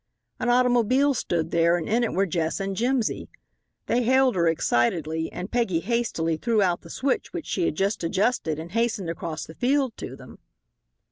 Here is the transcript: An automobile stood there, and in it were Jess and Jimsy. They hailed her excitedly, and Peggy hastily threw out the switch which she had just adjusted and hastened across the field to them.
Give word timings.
An 0.39 0.49
automobile 0.49 1.13
stood 1.13 1.51
there, 1.51 1.77
and 1.77 1.87
in 1.87 2.03
it 2.03 2.11
were 2.13 2.25
Jess 2.25 2.59
and 2.59 2.75
Jimsy. 2.75 3.29
They 3.85 4.01
hailed 4.01 4.35
her 4.35 4.47
excitedly, 4.47 5.31
and 5.31 5.51
Peggy 5.51 5.79
hastily 5.79 6.37
threw 6.37 6.59
out 6.59 6.81
the 6.81 6.89
switch 6.89 7.33
which 7.33 7.45
she 7.45 7.65
had 7.65 7.75
just 7.75 8.03
adjusted 8.03 8.57
and 8.57 8.71
hastened 8.71 9.11
across 9.11 9.45
the 9.45 9.53
field 9.53 9.95
to 9.97 10.15
them. 10.15 10.39